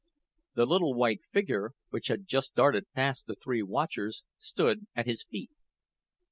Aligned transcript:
The 0.55 0.65
little 0.65 0.95
white 0.95 1.19
figure, 1.31 1.73
which 1.91 2.07
had 2.07 2.25
just 2.25 2.55
darted 2.55 2.91
past 2.93 3.27
the 3.27 3.35
three 3.35 3.61
watchers, 3.61 4.23
stood 4.39 4.87
at 4.95 5.05
his 5.05 5.23
feet. 5.23 5.51